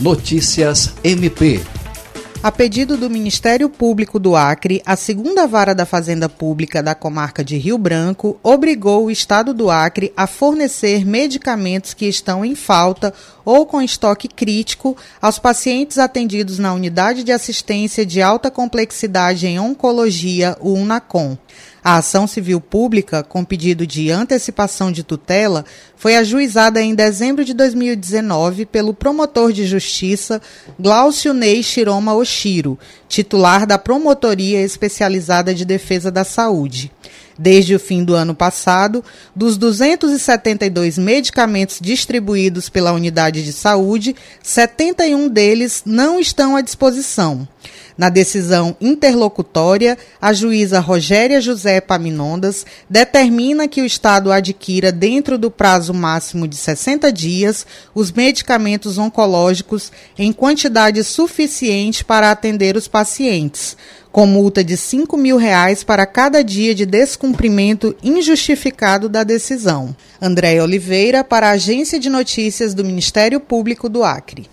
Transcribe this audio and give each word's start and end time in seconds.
Notícias 0.00 0.94
MP. 1.02 1.77
A 2.48 2.50
pedido 2.50 2.96
do 2.96 3.10
Ministério 3.10 3.68
Público 3.68 4.18
do 4.18 4.34
Acre, 4.34 4.80
a 4.86 4.96
segunda 4.96 5.46
vara 5.46 5.74
da 5.74 5.84
Fazenda 5.84 6.30
Pública 6.30 6.82
da 6.82 6.94
comarca 6.94 7.44
de 7.44 7.58
Rio 7.58 7.76
Branco 7.76 8.40
obrigou 8.42 9.04
o 9.04 9.10
Estado 9.10 9.52
do 9.52 9.68
Acre 9.68 10.14
a 10.16 10.26
fornecer 10.26 11.04
medicamentos 11.04 11.92
que 11.92 12.06
estão 12.06 12.42
em 12.42 12.54
falta 12.54 13.12
ou 13.44 13.66
com 13.66 13.82
estoque 13.82 14.28
crítico 14.28 14.96
aos 15.20 15.38
pacientes 15.38 15.98
atendidos 15.98 16.58
na 16.58 16.72
Unidade 16.72 17.22
de 17.22 17.32
Assistência 17.32 18.06
de 18.06 18.22
Alta 18.22 18.50
Complexidade 18.50 19.46
em 19.46 19.60
Oncologia, 19.60 20.56
o 20.58 20.72
UNACOM. 20.72 21.36
A 21.82 21.96
ação 21.96 22.26
civil 22.26 22.60
pública, 22.60 23.22
com 23.22 23.44
pedido 23.44 23.86
de 23.86 24.10
antecipação 24.10 24.92
de 24.92 25.02
tutela, 25.02 25.64
foi 25.96 26.16
ajuizada 26.16 26.82
em 26.82 26.94
dezembro 26.94 27.44
de 27.44 27.54
2019 27.54 28.66
pelo 28.66 28.92
promotor 28.92 29.52
de 29.52 29.64
justiça 29.64 30.42
Glaucio 30.78 31.32
Ney 31.32 31.62
Shiroma 31.62 32.14
Oshiro, 32.38 32.78
titular 33.08 33.66
da 33.66 33.76
Promotoria 33.76 34.60
Especializada 34.60 35.52
de 35.52 35.64
Defesa 35.64 36.08
da 36.08 36.22
Saúde. 36.22 36.92
Desde 37.38 37.74
o 37.74 37.78
fim 37.78 38.02
do 38.02 38.16
ano 38.16 38.34
passado, 38.34 39.04
dos 39.34 39.56
272 39.56 40.98
medicamentos 40.98 41.78
distribuídos 41.80 42.68
pela 42.68 42.92
unidade 42.92 43.44
de 43.44 43.52
saúde, 43.52 44.16
71 44.42 45.28
deles 45.28 45.82
não 45.86 46.18
estão 46.18 46.56
à 46.56 46.60
disposição. 46.60 47.46
Na 47.98 48.08
decisão 48.08 48.76
interlocutória, 48.80 49.98
a 50.20 50.32
juíza 50.32 50.78
Rogéria 50.78 51.40
José 51.40 51.80
Paminondas 51.80 52.64
determina 52.88 53.66
que 53.66 53.82
o 53.82 53.84
Estado 53.84 54.30
adquira, 54.30 54.92
dentro 54.92 55.36
do 55.36 55.50
prazo 55.50 55.92
máximo 55.92 56.46
de 56.46 56.54
60 56.54 57.12
dias, 57.12 57.66
os 57.92 58.12
medicamentos 58.12 58.98
oncológicos 58.98 59.90
em 60.16 60.32
quantidade 60.32 61.02
suficiente 61.02 62.04
para 62.04 62.30
atender 62.30 62.76
os 62.76 62.86
pacientes, 62.86 63.76
com 64.10 64.26
multa 64.26 64.64
de 64.64 64.76
5 64.76 65.16
mil 65.16 65.36
reais 65.36 65.84
para 65.84 66.06
cada 66.06 66.42
dia 66.42 66.74
de 66.74 66.86
descumprimento 66.86 67.94
injustificado 68.02 69.08
da 69.08 69.22
decisão. 69.22 69.94
André 70.20 70.62
Oliveira, 70.62 71.22
para 71.22 71.48
a 71.48 71.52
Agência 71.52 71.98
de 71.98 72.08
Notícias 72.08 72.74
do 72.74 72.84
Ministério 72.84 73.40
Público 73.40 73.88
do 73.88 74.02
Acre. 74.02 74.48